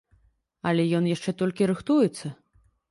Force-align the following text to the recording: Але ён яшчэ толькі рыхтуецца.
Але 0.71 0.87
ён 1.01 1.11
яшчэ 1.15 1.37
толькі 1.43 1.69
рыхтуецца. 1.75 2.35